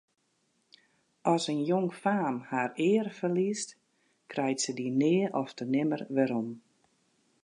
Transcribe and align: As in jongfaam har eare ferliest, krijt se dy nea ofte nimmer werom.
As 1.33 1.43
in 1.53 1.59
jongfaam 1.69 2.37
har 2.51 2.71
eare 2.89 3.11
ferliest, 3.19 3.69
krijt 4.31 4.59
se 4.63 4.71
dy 4.77 4.87
nea 5.01 5.27
ofte 5.41 5.63
nimmer 5.73 6.01
werom. 6.15 6.49